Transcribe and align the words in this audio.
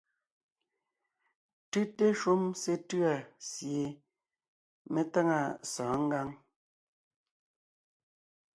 Tʉ́te 1.71 2.05
shúm 2.19 2.41
sétʉ̂a 2.61 3.13
sie 3.49 3.83
me 4.93 5.01
táŋa 5.13 5.39
sɔ̌ɔn 5.71 6.01
ngǎŋ. 6.07 6.29